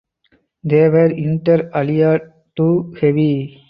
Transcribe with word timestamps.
They 0.63 0.89
were 0.89 1.11
"inter 1.11 1.69
alia" 1.75 2.19
too 2.57 2.91
heavy. 2.99 3.59